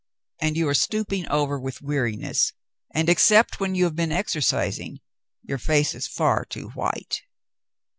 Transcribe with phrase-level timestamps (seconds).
[0.39, 2.53] And you are stooping over with weariness,
[2.91, 4.97] and, except when you have been exercising,
[5.43, 7.21] your face is far too white."